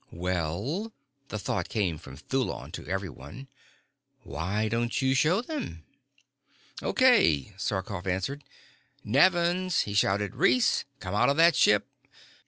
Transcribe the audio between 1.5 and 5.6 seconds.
came from Thulon to everyone. "Why don't you show